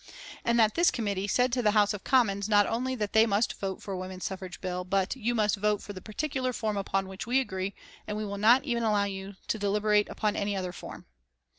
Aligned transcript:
And 0.43 0.57
that 0.59 0.73
this 0.73 0.89
committee 0.89 1.27
said 1.27 1.53
to 1.53 1.61
the 1.61 1.73
House 1.77 1.93
of 1.93 2.03
Commons 2.03 2.49
not 2.49 2.65
only 2.65 2.95
that 2.95 3.13
they 3.13 3.27
must 3.27 3.59
vote 3.59 3.83
for 3.83 3.93
a 3.93 3.97
women's 3.99 4.25
suffrage 4.25 4.59
bill 4.59 4.83
but 4.83 5.15
"You 5.15 5.35
must 5.35 5.57
vote 5.57 5.79
for 5.83 5.93
the 5.93 6.01
particular 6.01 6.53
form 6.53 6.75
upon 6.75 7.07
which 7.07 7.27
we 7.27 7.39
agree, 7.39 7.75
and 8.07 8.17
we 8.17 8.25
will 8.25 8.39
not 8.39 8.63
even 8.63 8.81
allow 8.81 9.03
you 9.03 9.35
to 9.47 9.59
deliberate 9.59 10.09
upon 10.09 10.35
any 10.35 10.55
other 10.55 10.71
form." 10.73 11.05